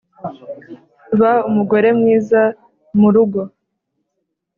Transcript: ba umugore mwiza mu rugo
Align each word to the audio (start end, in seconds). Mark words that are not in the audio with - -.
ba 1.19 1.33
umugore 1.49 1.87
mwiza 1.99 2.41
mu 2.99 3.07
rugo 3.13 3.41